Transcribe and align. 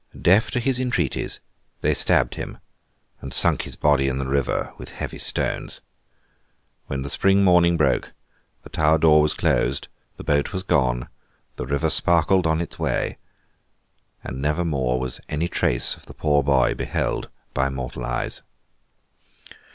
Deaf 0.19 0.49
to 0.49 0.59
his 0.59 0.79
entreaties, 0.79 1.41
they 1.81 1.93
stabbed 1.93 2.33
him 2.33 2.57
and 3.21 3.31
sunk 3.35 3.61
his 3.61 3.75
body 3.75 4.07
in 4.07 4.17
the 4.17 4.27
river 4.27 4.73
with 4.79 4.89
heavy 4.89 5.19
stones. 5.19 5.79
When 6.87 7.03
the 7.03 7.07
spring 7.11 7.43
morning 7.43 7.77
broke, 7.77 8.11
the 8.63 8.71
tower 8.71 8.97
door 8.97 9.21
was 9.21 9.35
closed, 9.35 9.89
the 10.17 10.23
boat 10.23 10.53
was 10.53 10.63
gone, 10.63 11.07
the 11.55 11.67
river 11.67 11.91
sparkled 11.91 12.47
on 12.47 12.61
its 12.61 12.79
way, 12.79 13.19
and 14.23 14.41
never 14.41 14.65
more 14.65 14.99
was 14.99 15.21
any 15.29 15.47
trace 15.47 15.95
of 15.95 16.07
the 16.07 16.15
poor 16.15 16.41
boy 16.41 16.73
beheld 16.73 17.29
by 17.53 17.69
mortal 17.69 18.03
eyes. 18.03 18.41